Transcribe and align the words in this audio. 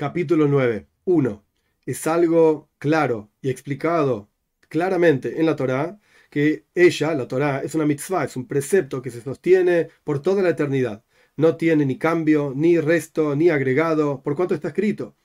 Capítulo 0.00 0.48
9. 0.48 0.86
1. 1.04 1.44
Es 1.84 2.06
algo 2.06 2.70
claro 2.78 3.30
y 3.42 3.50
explicado 3.50 4.30
claramente 4.70 5.38
en 5.38 5.44
la 5.44 5.56
Torá 5.56 6.00
que 6.30 6.64
ella, 6.74 7.12
la 7.12 7.28
Torá, 7.28 7.60
es 7.62 7.74
una 7.74 7.84
mitzvah, 7.84 8.24
es 8.24 8.34
un 8.34 8.48
precepto 8.48 9.02
que 9.02 9.10
se 9.10 9.20
sostiene 9.20 9.90
por 10.02 10.22
toda 10.22 10.42
la 10.42 10.48
eternidad. 10.48 11.04
No 11.36 11.58
tiene 11.58 11.84
ni 11.84 11.98
cambio, 11.98 12.54
ni 12.56 12.80
resto, 12.80 13.36
ni 13.36 13.50
agregado, 13.50 14.22
por 14.22 14.36
cuanto 14.36 14.54
está 14.54 14.68
escrito. 14.68 15.16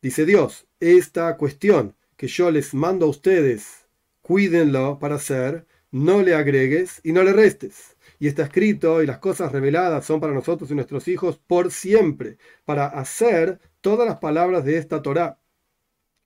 Dice 0.00 0.24
Dios, 0.24 0.66
esta 0.80 1.36
cuestión 1.36 1.94
que 2.16 2.28
yo 2.28 2.50
les 2.50 2.72
mando 2.72 3.04
a 3.04 3.10
ustedes, 3.10 3.88
cuídenlo 4.22 4.98
para 4.98 5.16
hacer, 5.16 5.66
no 5.90 6.22
le 6.22 6.34
agregues 6.34 7.02
y 7.04 7.12
no 7.12 7.22
le 7.24 7.34
restes. 7.34 7.97
Y 8.18 8.28
está 8.28 8.42
escrito, 8.44 9.02
y 9.02 9.06
las 9.06 9.18
cosas 9.18 9.52
reveladas 9.52 10.04
son 10.04 10.20
para 10.20 10.32
nosotros 10.32 10.70
y 10.70 10.74
nuestros 10.74 11.08
hijos 11.08 11.38
por 11.38 11.70
siempre, 11.70 12.38
para 12.64 12.86
hacer 12.86 13.60
todas 13.80 14.06
las 14.08 14.18
palabras 14.18 14.64
de 14.64 14.78
esta 14.78 15.02
Torá. 15.02 15.38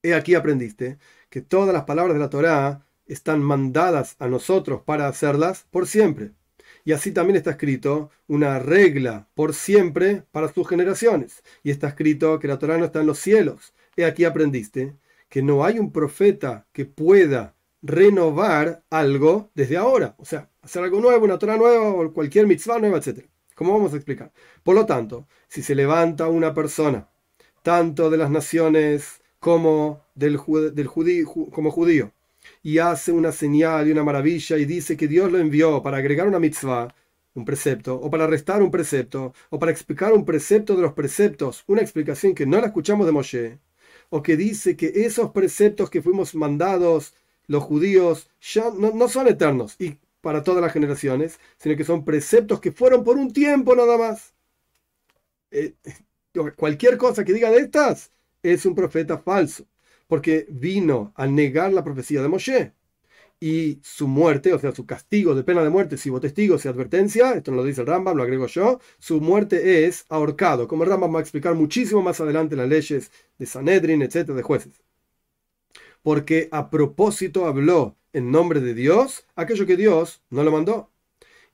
He 0.02 0.14
aquí 0.14 0.34
aprendiste 0.34 0.98
que 1.28 1.42
todas 1.42 1.72
las 1.74 1.84
palabras 1.84 2.14
de 2.14 2.20
la 2.20 2.30
Torá 2.30 2.86
están 3.06 3.42
mandadas 3.42 4.16
a 4.18 4.28
nosotros 4.28 4.82
para 4.82 5.06
hacerlas 5.08 5.66
por 5.70 5.86
siempre. 5.86 6.32
Y 6.84 6.92
así 6.92 7.12
también 7.12 7.36
está 7.36 7.50
escrito 7.50 8.10
una 8.26 8.58
regla 8.58 9.28
por 9.34 9.54
siempre 9.54 10.24
para 10.32 10.52
sus 10.52 10.68
generaciones. 10.68 11.42
Y 11.62 11.70
está 11.70 11.88
escrito 11.88 12.38
que 12.38 12.48
la 12.48 12.58
Torá 12.58 12.78
no 12.78 12.84
está 12.84 13.00
en 13.00 13.06
los 13.06 13.18
cielos. 13.18 13.74
He 13.96 14.04
aquí 14.04 14.24
aprendiste 14.24 14.96
que 15.28 15.42
no 15.42 15.64
hay 15.64 15.78
un 15.78 15.92
profeta 15.92 16.66
que 16.72 16.84
pueda 16.84 17.54
renovar 17.82 18.84
algo 18.90 19.50
desde 19.54 19.76
ahora. 19.76 20.14
O 20.18 20.24
sea, 20.24 20.48
hacer 20.62 20.84
algo 20.84 21.00
nuevo, 21.00 21.24
una 21.24 21.38
Torah 21.38 21.56
nueva 21.56 21.90
o 21.90 22.12
cualquier 22.12 22.46
mitzvah 22.46 22.78
nueva, 22.78 22.98
etc. 22.98 23.26
¿Cómo 23.54 23.72
vamos 23.74 23.92
a 23.92 23.96
explicar? 23.96 24.32
Por 24.62 24.74
lo 24.74 24.86
tanto, 24.86 25.26
si 25.48 25.62
se 25.62 25.74
levanta 25.74 26.28
una 26.28 26.54
persona, 26.54 27.08
tanto 27.62 28.10
de 28.10 28.16
las 28.16 28.30
naciones 28.30 29.20
como 29.38 30.04
del, 30.14 30.36
judío, 30.36 31.26
como 31.50 31.70
judío, 31.70 32.12
y 32.62 32.78
hace 32.78 33.12
una 33.12 33.32
señal 33.32 33.88
y 33.88 33.92
una 33.92 34.04
maravilla 34.04 34.56
y 34.56 34.64
dice 34.64 34.96
que 34.96 35.08
Dios 35.08 35.30
lo 35.30 35.38
envió 35.38 35.82
para 35.82 35.98
agregar 35.98 36.26
una 36.26 36.38
mitzvah, 36.38 36.94
un 37.34 37.44
precepto, 37.44 37.94
o 37.96 38.10
para 38.10 38.26
restar 38.26 38.62
un 38.62 38.70
precepto, 38.70 39.32
o 39.50 39.58
para 39.58 39.72
explicar 39.72 40.12
un 40.12 40.24
precepto 40.24 40.76
de 40.76 40.82
los 40.82 40.92
preceptos, 40.92 41.64
una 41.66 41.80
explicación 41.82 42.34
que 42.34 42.46
no 42.46 42.60
la 42.60 42.66
escuchamos 42.66 43.06
de 43.06 43.12
Moshe, 43.12 43.58
o 44.10 44.22
que 44.22 44.36
dice 44.36 44.76
que 44.76 44.92
esos 45.06 45.30
preceptos 45.30 45.88
que 45.88 46.02
fuimos 46.02 46.34
mandados 46.34 47.14
los 47.46 47.62
judíos 47.62 48.28
ya 48.40 48.70
no, 48.70 49.08
son 49.08 49.28
eternos 49.28 49.76
y 49.78 49.98
para 50.20 50.42
todas 50.42 50.62
las 50.62 50.72
generaciones, 50.72 51.40
sino 51.58 51.76
que 51.76 51.84
son 51.84 52.04
preceptos 52.04 52.60
que 52.60 52.72
fueron 52.72 53.04
por 53.04 53.16
un 53.16 53.32
tiempo 53.32 53.74
nada 53.74 53.98
más. 53.98 54.34
Eh, 55.50 55.74
cualquier 56.56 56.96
cosa 56.96 57.24
que 57.24 57.32
diga 57.32 57.50
de 57.50 57.58
estas 57.58 58.10
es 58.42 58.64
un 58.66 58.74
profeta 58.74 59.18
falso, 59.18 59.66
porque 60.06 60.46
vino 60.48 61.12
a 61.16 61.26
negar 61.26 61.72
la 61.72 61.84
profecía 61.84 62.22
de 62.22 62.28
Moshe. 62.28 62.72
Y 63.40 63.80
su 63.82 64.06
muerte, 64.06 64.54
o 64.54 64.58
sea, 64.60 64.72
su 64.72 64.86
castigo 64.86 65.34
de 65.34 65.42
pena 65.42 65.64
de 65.64 65.70
muerte, 65.70 65.96
si 65.96 66.10
hubo 66.10 66.20
testigos 66.20 66.64
y 66.64 66.68
advertencia, 66.68 67.32
esto 67.32 67.50
no 67.50 67.56
lo 67.58 67.64
dice 67.64 67.80
el 67.80 67.88
Rambam, 67.88 68.16
lo 68.16 68.22
agrego 68.22 68.46
yo, 68.46 68.80
su 69.00 69.20
muerte 69.20 69.84
es 69.84 70.06
ahorcado, 70.08 70.68
como 70.68 70.84
el 70.84 70.90
Rambam 70.90 71.12
va 71.12 71.18
a 71.18 71.22
explicar 71.22 71.54
muchísimo 71.56 72.02
más 72.02 72.20
adelante 72.20 72.54
en 72.54 72.60
las 72.60 72.68
leyes 72.68 73.10
de 73.38 73.46
Sanedrin, 73.46 74.02
etcétera, 74.02 74.36
de 74.36 74.42
jueces 74.44 74.91
porque 76.02 76.48
a 76.52 76.70
propósito 76.70 77.46
habló 77.46 77.96
en 78.12 78.30
nombre 78.30 78.60
de 78.60 78.74
Dios 78.74 79.26
aquello 79.34 79.66
que 79.66 79.76
Dios 79.76 80.22
no 80.30 80.42
lo 80.44 80.52
mandó. 80.52 80.90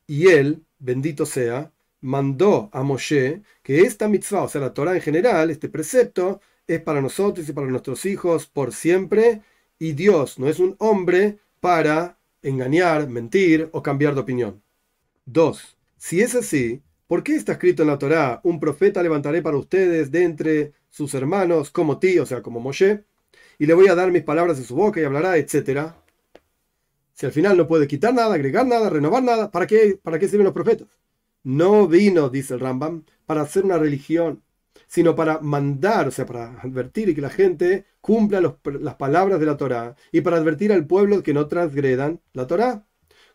Y 0.06 0.28
él, 0.28 0.64
bendito 0.78 1.26
sea, 1.26 1.72
mandó 2.00 2.70
a 2.72 2.82
Moshe 2.82 3.42
que 3.62 3.80
esta 3.80 4.08
mitzvah, 4.08 4.44
o 4.44 4.48
sea, 4.48 4.60
la 4.60 4.74
Torah 4.74 4.94
en 4.94 5.02
general, 5.02 5.50
este 5.50 5.68
precepto, 5.68 6.40
es 6.66 6.80
para 6.80 7.00
nosotros 7.00 7.48
y 7.48 7.52
para 7.52 7.66
nuestros 7.66 8.04
hijos 8.04 8.46
por 8.46 8.72
siempre, 8.72 9.42
y 9.78 9.92
Dios 9.92 10.38
no 10.38 10.48
es 10.48 10.58
un 10.58 10.76
hombre 10.78 11.38
para 11.60 12.18
engañar, 12.42 13.08
mentir 13.08 13.68
o 13.72 13.82
cambiar 13.82 14.14
de 14.14 14.20
opinión. 14.20 14.62
2. 15.26 15.76
Si 15.96 16.20
es 16.20 16.34
así, 16.34 16.82
¿por 17.06 17.22
qué 17.22 17.34
está 17.34 17.52
escrito 17.52 17.82
en 17.82 17.88
la 17.88 17.98
Torah, 17.98 18.40
un 18.44 18.60
profeta 18.60 19.02
levantaré 19.02 19.42
para 19.42 19.56
ustedes 19.56 20.10
de 20.10 20.24
entre 20.24 20.72
sus 20.90 21.14
hermanos 21.14 21.70
como 21.70 21.98
ti, 21.98 22.18
o 22.18 22.26
sea, 22.26 22.42
como 22.42 22.60
Moshe? 22.60 23.04
Y 23.58 23.66
le 23.66 23.74
voy 23.74 23.88
a 23.88 23.94
dar 23.94 24.10
mis 24.12 24.22
palabras 24.22 24.58
en 24.58 24.64
su 24.64 24.74
boca 24.76 25.00
y 25.00 25.04
hablará, 25.04 25.36
etc. 25.36 25.94
Si 27.12 27.26
al 27.26 27.32
final 27.32 27.56
no 27.56 27.66
puede 27.66 27.88
quitar 27.88 28.14
nada, 28.14 28.34
agregar 28.34 28.66
nada, 28.66 28.88
renovar 28.90 29.22
nada, 29.22 29.50
¿para 29.50 29.66
qué, 29.66 29.98
para 30.02 30.18
qué 30.18 30.28
sirven 30.28 30.44
los 30.44 30.54
profetas? 30.54 30.88
No 31.42 31.88
vino, 31.88 32.28
dice 32.28 32.54
el 32.54 32.60
Rambam, 32.60 33.04
para 33.26 33.42
hacer 33.42 33.64
una 33.64 33.78
religión, 33.78 34.42
sino 34.86 35.14
para 35.16 35.40
mandar, 35.40 36.08
o 36.08 36.10
sea, 36.10 36.26
para 36.26 36.60
advertir 36.60 37.08
y 37.08 37.14
que 37.14 37.20
la 37.20 37.30
gente 37.30 37.86
cumpla 38.00 38.40
las 38.40 38.94
palabras 38.96 39.40
de 39.40 39.46
la 39.46 39.56
Torá 39.56 39.96
y 40.12 40.20
para 40.20 40.36
advertir 40.36 40.72
al 40.72 40.86
pueblo 40.86 41.22
que 41.22 41.34
no 41.34 41.48
transgredan 41.48 42.20
la 42.32 42.46
Torá. 42.46 42.86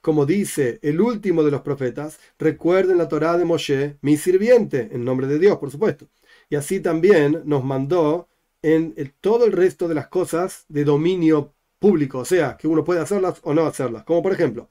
Como 0.02 0.26
dice 0.26 0.80
el 0.82 1.00
último 1.00 1.44
de 1.44 1.52
los 1.52 1.62
profetas, 1.62 2.20
recuerden 2.38 2.98
la 2.98 3.08
Torá 3.08 3.38
de 3.38 3.46
Moshe, 3.46 3.98
mi 4.02 4.18
sirviente, 4.18 4.90
en 4.92 5.06
nombre 5.06 5.28
de 5.28 5.40
Dios, 5.40 5.58
por 5.58 5.72
supuesto. 5.72 6.08
Y 6.50 6.56
así 6.56 6.80
también 6.80 7.42
nos 7.46 7.64
mandó 7.64 8.28
en 8.64 9.14
todo 9.22 9.46
el 9.46 9.52
resto 9.52 9.88
de 9.88 9.96
las 9.96 10.08
cosas 10.08 10.66
de 10.70 10.84
dominio 10.84 11.54
público, 11.78 12.20
o 12.20 12.26
sea, 12.26 12.56
que 12.58 12.68
uno 12.68 12.84
puede 12.84 13.02
hacerlas 13.02 13.40
o 13.44 13.54
no 13.54 13.66
hacerlas. 13.66 14.04
Como 14.06 14.24
por 14.24 14.32
ejemplo, 14.32 14.70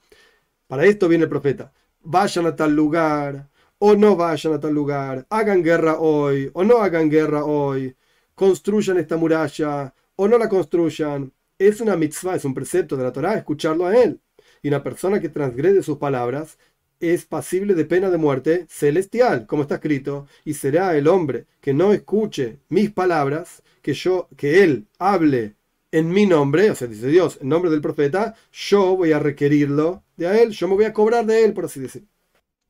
para 0.66 0.86
esto 0.86 1.08
viene 1.08 1.24
el 1.24 1.30
profeta, 1.30 1.72
vayan 2.00 2.46
a 2.46 2.56
tal 2.56 2.74
lugar 2.74 3.50
o 3.78 3.94
no 3.94 4.16
vayan 4.16 4.54
a 4.54 4.60
tal 4.60 4.72
lugar, 4.72 5.26
hagan 5.28 5.62
guerra 5.62 5.98
hoy 5.98 6.50
o 6.54 6.64
no 6.64 6.78
hagan 6.78 7.10
guerra 7.10 7.44
hoy, 7.44 7.94
construyan 8.34 8.96
esta 8.98 9.16
muralla 9.18 9.94
o 10.16 10.26
no 10.26 10.38
la 10.38 10.48
construyan. 10.48 11.32
Es 11.58 11.80
una 11.80 11.96
mitzvah, 11.96 12.36
es 12.36 12.44
un 12.46 12.54
precepto 12.54 12.96
de 12.96 13.04
la 13.04 13.12
Torah 13.12 13.34
escucharlo 13.34 13.86
a 13.86 13.96
él. 13.96 14.20
Y 14.62 14.68
una 14.68 14.82
persona 14.82 15.20
que 15.20 15.28
transgrede 15.28 15.82
sus 15.82 15.98
palabras 15.98 16.58
es 16.98 17.26
pasible 17.26 17.74
de 17.74 17.84
pena 17.84 18.08
de 18.08 18.16
muerte 18.16 18.66
celestial, 18.68 19.46
como 19.46 19.62
está 19.62 19.74
escrito, 19.74 20.26
y 20.44 20.54
será 20.54 20.96
el 20.96 21.08
hombre 21.08 21.46
que 21.60 21.74
no 21.74 21.92
escuche 21.92 22.60
mis 22.68 22.90
palabras, 22.90 23.62
que 23.82 23.94
yo, 23.94 24.28
que 24.36 24.62
él 24.62 24.86
hable 24.98 25.56
en 25.90 26.08
mi 26.08 26.24
nombre, 26.24 26.70
o 26.70 26.74
sea, 26.74 26.88
dice 26.88 27.08
Dios, 27.08 27.38
en 27.42 27.48
nombre 27.50 27.70
del 27.70 27.82
profeta, 27.82 28.34
yo 28.50 28.96
voy 28.96 29.12
a 29.12 29.18
requerirlo 29.18 30.02
de 30.16 30.42
él, 30.42 30.50
yo 30.52 30.68
me 30.68 30.74
voy 30.74 30.86
a 30.86 30.92
cobrar 30.92 31.26
de 31.26 31.44
él, 31.44 31.52
por 31.52 31.66
así 31.66 31.80
decir. 31.80 32.06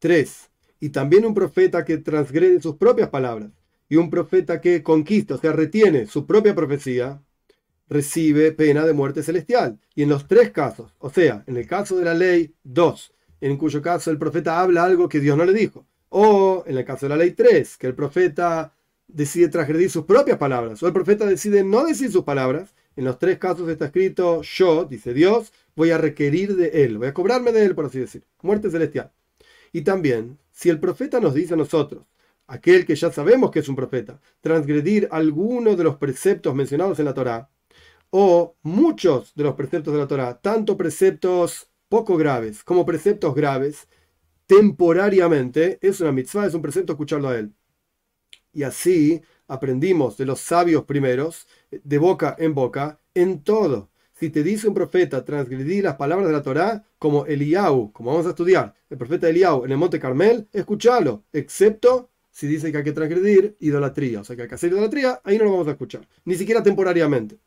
3. 0.00 0.50
Y 0.81 0.89
también 0.89 1.25
un 1.25 1.34
profeta 1.34 1.84
que 1.84 1.99
transgrede 1.99 2.61
sus 2.61 2.77
propias 2.77 3.11
palabras, 3.11 3.50
y 3.89 3.97
un 3.97 4.11
profeta 4.11 4.61
que 4.61 4.83
conquista, 4.83 5.34
o 5.34 5.39
sea, 5.39 5.53
retiene 5.53 6.06
su 6.06 6.27
propia 6.27 6.55
profecía, 6.55 7.23
recibe 7.89 8.53
pena 8.53 8.87
de 8.87 8.94
muerte 8.94 9.23
celestial. 9.23 9.79
Y 9.94 10.03
en 10.03 10.09
los 10.09 10.27
tres 10.27 10.50
casos, 10.50 10.93
o 10.99 11.11
sea, 11.11 11.44
en 11.47 11.59
el 11.59 11.67
caso 11.67 11.97
de 11.99 12.06
la 12.06 12.15
ley 12.15 12.55
2, 12.65 13.12
en 13.43 13.56
cuyo 13.59 13.83
caso 13.83 14.11
el 14.11 14.19
profeta 14.19 14.61
habla 14.61 14.84
algo 14.84 15.09
que 15.09 15.21
Dios 15.21 15.37
no 15.37 15.44
le 15.44 15.53
dijo. 15.53 15.84
O 16.09 16.65
en 16.67 16.79
el 16.79 16.84
caso 16.84 17.06
de 17.06 17.11
la 17.11 17.17
ley 17.17 17.33
3, 17.33 17.77
que 17.77 17.87
el 17.87 17.94
profeta 17.94 18.73
decide 19.12 19.49
transgredir 19.49 19.91
sus 19.91 20.05
propias 20.05 20.39
palabras. 20.39 20.83
O 20.83 20.87
el 20.87 20.93
profeta 20.93 21.27
decide 21.27 21.65
no 21.65 21.84
decir 21.84 22.11
sus 22.11 22.25
palabras. 22.25 22.75
En 22.97 23.05
los 23.05 23.19
tres 23.19 23.39
casos 23.39 23.69
está 23.69 23.87
escrito, 23.87 24.43
yo, 24.43 24.84
dice 24.84 25.15
Dios, 25.15 25.53
voy 25.75 25.91
a 25.91 25.99
requerir 25.99 26.56
de 26.56 26.84
él, 26.84 26.99
voy 26.99 27.09
a 27.09 27.15
cobrarme 27.15 27.53
de 27.53 27.65
él, 27.65 27.75
por 27.75 27.87
así 27.87 27.99
decir. 27.99 28.25
Muerte 28.43 28.71
celestial. 28.71 29.12
Y 29.73 29.83
también, 29.83 30.39
si 30.50 30.69
el 30.69 30.78
profeta 30.78 31.19
nos 31.19 31.33
dice 31.33 31.55
a 31.55 31.56
nosotros, 31.56 32.05
aquel 32.47 32.84
que 32.84 32.95
ya 32.95 33.11
sabemos 33.11 33.50
que 33.50 33.61
es 33.61 33.69
un 33.69 33.77
profeta, 33.77 34.21
transgredir 34.43 35.09
alguno 35.11 35.75
de 35.75 35.84
los 35.84 35.97
preceptos 35.97 36.55
mencionados 36.55 36.99
en 36.99 37.06
la 37.06 37.15
Torá, 37.15 37.49
o 38.11 38.56
muchos 38.62 39.34
de 39.34 39.44
los 39.44 39.55
preceptos 39.55 39.94
de 39.94 40.00
la 40.00 40.06
Torá, 40.06 40.39
tanto 40.39 40.77
preceptos 40.77 41.71
poco 41.89 42.17
graves 42.17 42.62
como 42.62 42.84
preceptos 42.84 43.34
graves, 43.34 43.89
temporariamente, 44.47 45.79
es 45.81 46.00
una 46.00 46.12
mitzvah, 46.12 46.47
es 46.47 46.55
un 46.55 46.62
precepto 46.62 46.93
escucharlo 46.93 47.29
a 47.29 47.38
él. 47.38 47.55
Y 48.52 48.62
así 48.64 49.22
aprendimos 49.49 50.16
de 50.16 50.26
los 50.26 50.40
sabios 50.40 50.84
primeros, 50.84 51.46
de 51.70 51.99
boca 51.99 52.37
en 52.38 52.54
boca, 52.54 52.99
en 53.14 53.43
todo. 53.43 53.90
Si 54.12 54.31
te 54.31 54.43
dice 54.43 54.69
un 54.69 54.75
profeta 54.75 55.25
transgredir 55.25 55.84
las 55.84 55.96
palabras 55.96 56.28
de 56.28 56.32
la 56.32 56.43
Torá, 56.43 56.84
como 56.99 57.26
Eliau, 57.26 57.93
como 57.93 58.10
vamos 58.10 58.26
a 58.26 58.31
estudiar, 58.31 58.75
el 58.88 58.96
profeta 58.96 59.28
Eliau 59.28 59.64
en 59.64 59.72
el 59.72 59.78
monte 59.78 59.99
Carmel, 59.99 60.46
escúchalo, 60.52 61.25
excepto 61.32 62.10
si 62.31 62.46
dice 62.46 62.70
que 62.70 62.78
hay 62.78 62.84
que 62.84 62.93
transgredir 62.93 63.56
idolatría. 63.60 64.20
O 64.20 64.25
sea 64.25 64.37
que 64.37 64.43
hay 64.43 64.49
que 64.49 64.54
hacer 64.54 64.72
idolatría, 64.72 65.20
ahí 65.25 65.38
no 65.38 65.44
lo 65.44 65.52
vamos 65.52 65.69
a 65.69 65.72
escuchar, 65.72 66.06
ni 66.25 66.34
siquiera 66.34 66.62
temporariamente. 66.62 67.38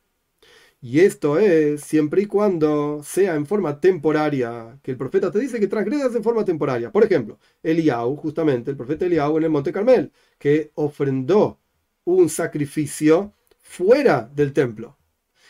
Y 0.88 1.00
esto 1.00 1.40
es 1.40 1.82
siempre 1.82 2.22
y 2.22 2.26
cuando 2.28 3.02
sea 3.04 3.34
en 3.34 3.48
forma 3.48 3.80
temporaria, 3.80 4.78
que 4.84 4.92
el 4.92 4.98
profeta 4.98 5.32
te 5.32 5.40
dice 5.40 5.60
que 5.60 5.66
transgredas 5.66 6.14
en 6.14 6.22
forma 6.22 6.46
temporaria. 6.46 6.92
Por 6.92 7.04
ejemplo, 7.04 7.40
Eliau, 7.64 8.16
justamente, 8.16 8.70
el 8.70 8.78
profeta 8.78 9.08
Eliau 9.08 9.36
en 9.40 9.46
el 9.46 9.50
Monte 9.50 9.72
Carmel, 9.72 10.12
que 10.38 10.72
ofrendó 10.76 11.60
un 12.04 12.30
sacrificio 12.30 13.34
fuera 13.62 14.30
del 14.32 14.54
templo. 14.54 14.96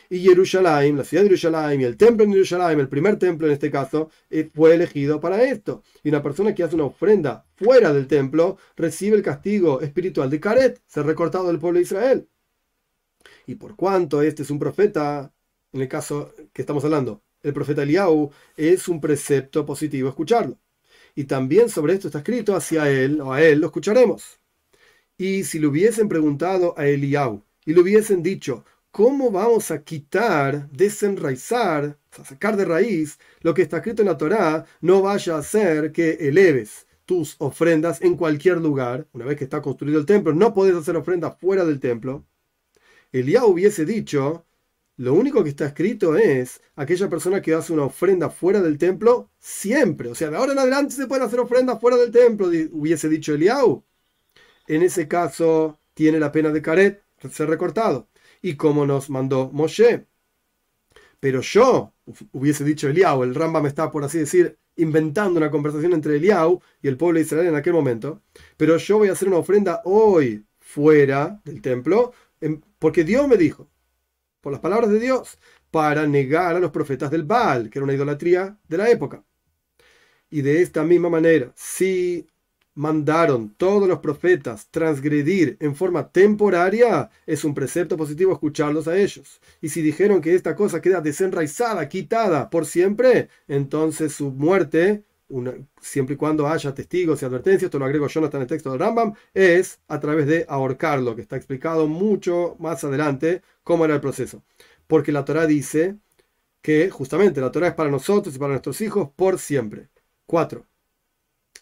Y 0.09 0.19
Jerusalén, 0.19 0.95
la 0.95 1.03
ciudad 1.03 1.23
de 1.23 1.29
Jerusalén 1.29 1.81
y 1.81 1.83
el 1.83 1.97
templo 1.97 2.23
en 2.23 2.31
Jerusalén, 2.31 2.79
el 2.79 2.87
primer 2.87 3.19
templo 3.19 3.47
en 3.47 3.53
este 3.53 3.69
caso, 3.69 4.09
eh, 4.29 4.49
fue 4.55 4.73
elegido 4.73 5.19
para 5.19 5.43
esto. 5.43 5.83
Y 6.01 6.09
una 6.09 6.23
persona 6.23 6.55
que 6.55 6.63
hace 6.63 6.75
una 6.75 6.85
ofrenda 6.85 7.45
fuera 7.55 7.91
del 7.91 8.07
templo 8.07 8.57
recibe 8.77 9.17
el 9.17 9.21
castigo 9.23 9.81
espiritual 9.81 10.29
de 10.29 10.39
Caret, 10.39 10.81
ser 10.87 11.05
recortado 11.05 11.47
del 11.47 11.59
pueblo 11.59 11.79
de 11.79 11.83
Israel. 11.83 12.29
Y 13.45 13.55
por 13.55 13.75
cuanto 13.75 14.21
este 14.21 14.43
es 14.43 14.49
un 14.49 14.59
profeta, 14.59 15.33
en 15.71 15.81
el 15.81 15.87
caso 15.87 16.33
que 16.53 16.61
estamos 16.61 16.83
hablando, 16.83 17.21
el 17.43 17.53
profeta 17.53 17.83
Eliau, 17.83 18.31
es 18.57 18.87
un 18.87 18.99
precepto 18.99 19.65
positivo 19.65 20.09
escucharlo. 20.09 20.57
Y 21.15 21.25
también 21.25 21.69
sobre 21.69 21.93
esto 21.93 22.07
está 22.07 22.19
escrito, 22.19 22.55
hacia 22.55 22.89
él 22.89 23.21
o 23.21 23.31
a 23.33 23.41
él 23.41 23.59
lo 23.59 23.67
escucharemos. 23.67 24.39
Y 25.17 25.43
si 25.45 25.59
le 25.59 25.67
hubiesen 25.67 26.09
preguntado 26.09 26.73
a 26.77 26.87
Eliau 26.87 27.43
y 27.65 27.73
le 27.73 27.81
hubiesen 27.81 28.21
dicho, 28.21 28.65
¿cómo 28.91 29.31
vamos 29.31 29.71
a 29.71 29.83
quitar, 29.83 30.69
desenraizar, 30.71 31.97
sacar 32.11 32.57
de 32.57 32.65
raíz 32.65 33.17
lo 33.41 33.53
que 33.53 33.61
está 33.61 33.77
escrito 33.77 34.01
en 34.01 34.09
la 34.09 34.17
Torá, 34.17 34.65
no 34.81 35.01
vaya 35.01 35.37
a 35.37 35.43
ser 35.43 35.91
que 35.91 36.11
eleves 36.13 36.85
tus 37.05 37.35
ofrendas 37.39 38.01
en 38.01 38.17
cualquier 38.17 38.57
lugar, 38.57 39.07
una 39.13 39.25
vez 39.25 39.37
que 39.37 39.43
está 39.43 39.61
construido 39.61 39.99
el 39.99 40.05
templo, 40.05 40.33
no 40.33 40.53
puedes 40.53 40.75
hacer 40.75 40.97
ofrendas 40.97 41.37
fuera 41.39 41.63
del 41.63 41.79
templo. 41.79 42.25
Eliau 43.15 43.51
hubiese 43.51 43.85
dicho, 43.85 44.45
lo 44.97 45.13
único 45.13 45.41
que 45.41 45.49
está 45.49 45.65
escrito 45.67 46.17
es 46.17 46.61
aquella 46.75 47.09
persona 47.09 47.41
que 47.41 47.53
hace 47.53 47.71
una 47.71 47.85
ofrenda 47.85 48.29
fuera 48.29 48.61
del 48.61 48.77
templo 48.77 49.31
siempre. 49.39 50.09
O 50.09 50.15
sea, 50.15 50.29
de 50.29 50.37
ahora 50.37 50.51
en 50.51 50.59
adelante 50.59 50.95
se 50.95 51.07
pueden 51.07 51.23
hacer 51.25 51.39
ofrendas 51.39 51.79
fuera 51.79 51.95
del 51.95 52.11
templo, 52.11 52.47
hubiese 52.47 53.07
dicho 53.07 53.33
Eliau. 53.33 53.85
En 54.67 54.81
ese 54.81 55.07
caso, 55.07 55.79
tiene 55.93 56.19
la 56.19 56.31
pena 56.31 56.51
de 56.51 56.61
caret 56.61 57.03
ser 57.31 57.49
recortado. 57.49 58.09
Y 58.41 58.55
como 58.57 58.85
nos 58.85 59.09
mandó 59.09 59.49
Moshe. 59.51 60.07
Pero 61.21 61.39
yo, 61.41 61.93
hubiese 62.33 62.65
dicho 62.65 62.89
Eliau, 62.89 63.23
el 63.23 63.33
me 63.33 63.69
está, 63.69 63.91
por 63.91 64.03
así 64.03 64.19
decir, 64.19 64.59
inventando 64.75 65.39
una 65.39 65.51
conversación 65.51 65.93
entre 65.93 66.17
Eliau 66.17 66.61
y 66.81 66.89
el 66.89 66.97
pueblo 66.97 67.19
de 67.19 67.25
Israel 67.25 67.47
en 67.47 67.55
aquel 67.55 67.73
momento. 67.73 68.21
Pero 68.57 68.75
yo 68.75 68.97
voy 68.97 69.07
a 69.07 69.13
hacer 69.13 69.29
una 69.29 69.37
ofrenda 69.37 69.81
hoy 69.85 70.45
fuera 70.59 71.41
del 71.45 71.61
templo, 71.61 72.13
porque 72.85 73.03
Dios 73.03 73.27
me 73.27 73.35
dijo 73.35 73.67
por 74.41 74.51
las 74.51 74.61
palabras 74.61 74.91
de 74.91 74.99
Dios, 74.99 75.39
para 75.71 76.05
negar 76.05 76.55
a 76.55 76.59
los 76.59 76.69
profetas 76.69 77.09
del 77.09 77.23
Baal, 77.23 77.71
que 77.71 77.79
era 77.79 77.83
una 77.83 77.95
idolatría 77.95 78.59
de 78.67 78.77
la 78.77 78.91
época. 78.91 79.23
Y 80.29 80.43
de 80.43 80.61
esta 80.61 80.83
misma 80.83 81.09
manera, 81.09 81.51
si 81.55 82.27
mandaron 82.75 83.55
todos 83.57 83.87
los 83.87 83.97
profetas 84.01 84.67
transgredir 84.69 85.57
en 85.61 85.75
forma 85.75 86.11
temporaria, 86.11 87.09
es 87.25 87.43
un 87.43 87.55
precepto 87.55 87.97
positivo 87.97 88.33
escucharlos 88.33 88.87
a 88.87 88.95
ellos. 88.95 89.41
Y 89.61 89.69
si 89.69 89.81
dijeron 89.81 90.21
que 90.21 90.35
esta 90.35 90.55
cosa 90.55 90.79
queda 90.79 91.01
desenraizada, 91.01 91.89
quitada 91.89 92.51
por 92.51 92.67
siempre, 92.67 93.29
entonces 93.47 94.13
su 94.13 94.29
muerte, 94.29 95.05
siempre 95.81 96.15
y 96.15 96.17
cuando 96.17 96.47
haya 96.47 96.73
testigos 96.73 97.21
y 97.21 97.25
advertencias, 97.25 97.63
esto 97.63 97.79
lo 97.79 97.85
agrego 97.85 98.07
yo 98.07 98.19
no 98.19 98.27
está 98.27 98.37
en 98.37 98.43
el 98.43 98.47
texto 98.47 98.69
del 98.69 98.79
Rambam, 98.79 99.13
es 99.33 99.79
a 99.87 99.99
través 99.99 100.27
de 100.27 100.45
ahorcarlo, 100.47 101.15
que 101.15 101.21
está 101.21 101.35
explicado 101.35 101.87
mucho 101.87 102.55
más 102.59 102.83
adelante 102.83 103.41
cómo 103.63 103.85
era 103.85 103.95
el 103.95 104.01
proceso. 104.01 104.43
Porque 104.87 105.11
la 105.11 105.25
Torah 105.25 105.47
dice 105.47 105.97
que 106.61 106.89
justamente 106.89 107.41
la 107.41 107.51
Torah 107.51 107.69
es 107.69 107.73
para 107.75 107.91
nosotros 107.91 108.35
y 108.35 108.39
para 108.39 108.51
nuestros 108.51 108.81
hijos 108.81 109.09
por 109.15 109.39
siempre. 109.39 109.89
Cuatro. 110.25 110.65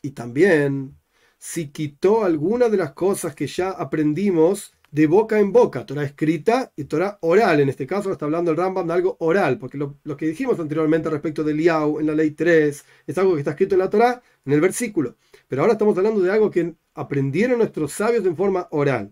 Y 0.01 0.12
también, 0.12 0.98
si 1.38 1.69
quitó 1.69 2.24
alguna 2.25 2.69
de 2.69 2.77
las 2.77 2.94
cosas 2.94 3.36
que 3.36 3.48
ya 3.48 3.69
aprendimos 3.71 4.74
de 4.93 5.07
boca 5.07 5.39
en 5.39 5.51
boca, 5.51 5.87
Torah 5.87 6.03
escrita 6.03 6.71
y 6.75 6.83
Torah 6.83 7.17
oral. 7.21 7.59
En 7.59 7.67
este 7.67 7.87
caso 7.87 8.11
está 8.11 8.25
hablando 8.25 8.51
el 8.51 8.57
Rambam 8.57 8.85
de 8.85 8.93
algo 8.93 9.17
oral, 9.21 9.57
porque 9.57 9.75
lo, 9.75 9.97
que 10.15 10.27
dijimos 10.27 10.59
anteriormente 10.59 11.09
respecto 11.09 11.43
de 11.43 11.55
Liao 11.55 11.99
en 11.99 12.05
la 12.05 12.13
ley 12.13 12.29
3 12.29 12.85
es 13.07 13.17
algo 13.17 13.33
que 13.33 13.39
está 13.39 13.51
escrito 13.51 13.73
en 13.73 13.79
la 13.79 13.89
Torah, 13.89 14.21
en 14.45 14.53
el 14.53 14.61
versículo. 14.61 15.15
Pero 15.47 15.63
ahora 15.63 15.73
estamos 15.73 15.97
hablando 15.97 16.21
de 16.21 16.31
algo 16.31 16.51
que 16.51 16.75
aprendieron 16.93 17.57
nuestros 17.57 17.91
sabios 17.91 18.23
en 18.23 18.37
forma 18.37 18.67
oral. 18.69 19.11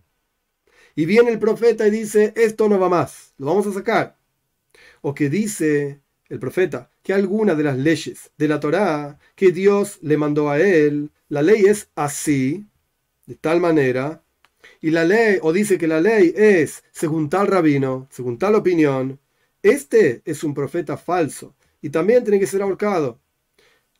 Y 0.95 1.05
viene 1.05 1.31
el 1.31 1.39
profeta 1.39 1.87
y 1.87 1.89
dice, 1.89 2.31
esto 2.35 2.69
no 2.69 2.79
va 2.79 2.87
más, 2.87 3.33
lo 3.39 3.47
vamos 3.47 3.65
a 3.65 3.73
sacar. 3.73 4.17
O 5.01 5.15
que 5.15 5.31
dice 5.31 5.99
el 6.29 6.37
profeta 6.37 6.91
que 7.01 7.13
alguna 7.13 7.55
de 7.55 7.63
las 7.63 7.77
leyes 7.77 8.29
de 8.37 8.47
la 8.47 8.59
Torá 8.59 9.17
que 9.33 9.51
Dios 9.51 9.97
le 10.03 10.17
mandó 10.17 10.51
a 10.51 10.59
él, 10.59 11.09
la 11.27 11.41
ley 11.41 11.63
es 11.65 11.89
así, 11.95 12.67
de 13.25 13.33
tal 13.33 13.59
manera, 13.59 14.21
y 14.81 14.89
la 14.89 15.05
ley, 15.05 15.37
o 15.41 15.53
dice 15.53 15.77
que 15.77 15.87
la 15.87 16.01
ley 16.01 16.33
es 16.35 16.83
según 16.91 17.29
tal 17.29 17.47
rabino, 17.47 18.07
según 18.09 18.37
tal 18.37 18.55
opinión, 18.55 19.19
este 19.63 20.21
es 20.25 20.43
un 20.43 20.53
profeta 20.53 20.97
falso 20.97 21.55
y 21.81 21.89
también 21.91 22.23
tiene 22.23 22.39
que 22.39 22.47
ser 22.47 22.61
ahorcado, 22.61 23.21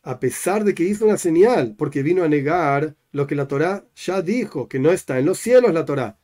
a 0.04 0.20
pesar 0.20 0.64
de 0.64 0.74
que 0.74 0.84
hizo 0.84 1.06
una 1.06 1.18
señal, 1.18 1.76
porque 1.78 2.04
vino 2.04 2.24
a 2.24 2.28
negar 2.28 2.96
lo 3.12 3.28
que 3.28 3.36
la 3.36 3.48
Torá 3.48 3.86
ya 3.96 4.22
dijo, 4.22 4.68
que 4.68 4.80
no 4.80 4.92
está 4.92 5.20
en 5.20 5.26
los 5.26 5.38
cielos 5.38 5.74
la 5.74 5.86
Torá, 5.86 6.18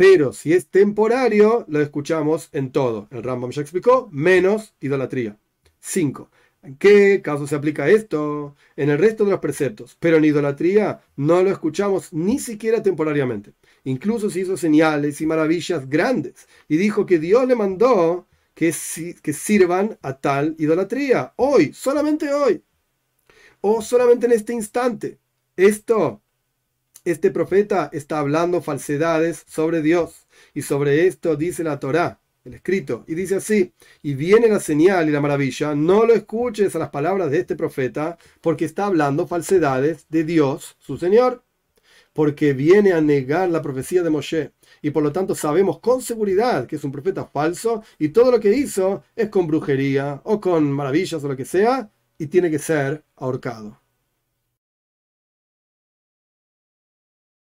pero 0.00 0.32
si 0.32 0.54
es 0.54 0.68
temporario, 0.68 1.66
lo 1.68 1.78
escuchamos 1.82 2.48
en 2.52 2.72
todo. 2.72 3.06
El 3.10 3.22
Rambam 3.22 3.50
ya 3.50 3.60
explicó, 3.60 4.08
menos 4.10 4.74
idolatría. 4.80 5.38
5. 5.78 6.30
¿En 6.62 6.76
qué 6.76 7.22
caso 7.22 7.46
se 7.46 7.54
aplica 7.54 7.88
esto? 7.88 8.54
En 8.76 8.90
el 8.90 8.98
resto 8.98 9.24
de 9.24 9.30
los 9.30 9.40
preceptos. 9.40 9.96
Pero 9.98 10.18
en 10.18 10.24
idolatría 10.24 11.00
no 11.16 11.42
lo 11.42 11.50
escuchamos 11.50 12.12
ni 12.12 12.38
siquiera 12.38 12.82
temporariamente. 12.82 13.54
Incluso 13.84 14.28
se 14.30 14.40
hizo 14.40 14.56
señales 14.56 15.20
y 15.20 15.26
maravillas 15.26 15.88
grandes. 15.88 16.46
Y 16.68 16.76
dijo 16.76 17.06
que 17.06 17.18
Dios 17.18 17.46
le 17.48 17.56
mandó 17.56 18.26
que, 18.54 18.74
que 19.22 19.32
sirvan 19.32 19.98
a 20.02 20.18
tal 20.18 20.54
idolatría. 20.58 21.32
Hoy, 21.36 21.72
solamente 21.72 22.32
hoy. 22.32 22.62
O 23.62 23.80
solamente 23.82 24.26
en 24.26 24.32
este 24.32 24.52
instante. 24.52 25.18
Esto 25.56 26.22
este 27.04 27.30
profeta 27.30 27.88
está 27.92 28.18
hablando 28.18 28.60
falsedades 28.60 29.44
sobre 29.46 29.80
Dios. 29.80 30.26
Y 30.54 30.62
sobre 30.62 31.06
esto 31.06 31.36
dice 31.36 31.64
la 31.64 31.80
Torá, 31.80 32.19
el 32.44 32.54
escrito. 32.54 33.04
Y 33.06 33.14
dice 33.14 33.36
así, 33.36 33.72
y 34.02 34.14
viene 34.14 34.48
la 34.48 34.60
señal 34.60 35.08
y 35.08 35.12
la 35.12 35.20
maravilla, 35.20 35.74
no 35.74 36.06
lo 36.06 36.14
escuches 36.14 36.74
a 36.74 36.78
las 36.78 36.90
palabras 36.90 37.30
de 37.30 37.38
este 37.38 37.56
profeta, 37.56 38.18
porque 38.40 38.64
está 38.64 38.86
hablando 38.86 39.26
falsedades 39.26 40.06
de 40.08 40.24
Dios, 40.24 40.76
su 40.78 40.96
Señor. 40.96 41.44
Porque 42.12 42.54
viene 42.54 42.92
a 42.92 43.00
negar 43.00 43.50
la 43.50 43.62
profecía 43.62 44.02
de 44.02 44.10
Moshe. 44.10 44.52
Y 44.82 44.90
por 44.90 45.02
lo 45.02 45.12
tanto 45.12 45.34
sabemos 45.34 45.78
con 45.78 46.02
seguridad 46.02 46.66
que 46.66 46.76
es 46.76 46.84
un 46.84 46.92
profeta 46.92 47.24
falso 47.24 47.84
y 47.98 48.08
todo 48.08 48.32
lo 48.32 48.40
que 48.40 48.52
hizo 48.52 49.04
es 49.14 49.28
con 49.28 49.46
brujería 49.46 50.20
o 50.24 50.40
con 50.40 50.70
maravillas 50.72 51.22
o 51.22 51.28
lo 51.28 51.36
que 51.36 51.44
sea 51.44 51.90
y 52.18 52.26
tiene 52.26 52.50
que 52.50 52.58
ser 52.58 53.04
ahorcado. 53.16 53.79